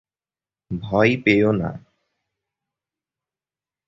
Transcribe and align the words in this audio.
ভয় 0.71 1.13
পেও 1.25 1.49
না! 1.51 1.71